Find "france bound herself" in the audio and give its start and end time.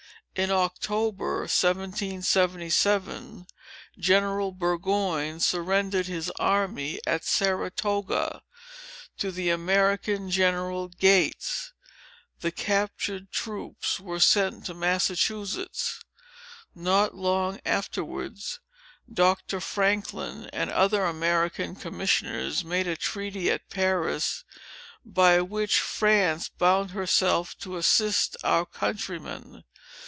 25.81-27.59